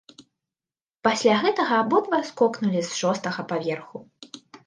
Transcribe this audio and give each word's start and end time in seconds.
Пасля 1.07 1.35
гэтага 1.43 1.73
абодва 1.83 2.19
скокнулі 2.31 2.81
з 2.89 2.97
шостага 3.01 3.41
паверху. 3.55 3.97